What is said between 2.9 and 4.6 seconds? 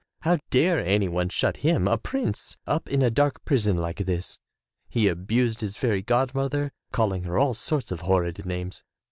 a dark prison like this!